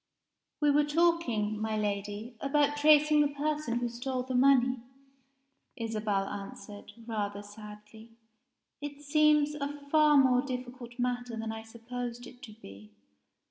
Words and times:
"We 0.61 0.71
were 0.71 0.83
talking, 0.83 1.61
my 1.61 1.77
Lady, 1.77 2.35
about 2.41 2.75
tracing 2.75 3.21
the 3.21 3.27
person 3.27 3.77
who 3.77 3.87
stole 3.87 4.23
the 4.23 4.33
money," 4.33 4.79
Isabel 5.75 6.27
answered, 6.27 6.93
rather 7.05 7.43
sadly. 7.43 8.09
"It 8.81 9.03
seems 9.03 9.53
a 9.53 9.67
far 9.91 10.17
more 10.17 10.41
difficult 10.41 10.97
matter 10.97 11.37
than 11.37 11.51
I 11.51 11.61
supposed 11.61 12.25
it 12.25 12.41
to 12.41 12.51
be. 12.51 12.89